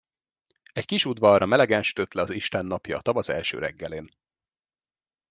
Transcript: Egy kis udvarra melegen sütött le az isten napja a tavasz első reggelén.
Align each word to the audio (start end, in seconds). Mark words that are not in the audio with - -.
Egy 0.73 0.85
kis 0.85 1.05
udvarra 1.05 1.45
melegen 1.45 1.83
sütött 1.83 2.13
le 2.13 2.21
az 2.21 2.29
isten 2.29 2.65
napja 2.65 2.97
a 2.97 3.01
tavasz 3.01 3.29
első 3.29 3.57
reggelén. 3.59 4.09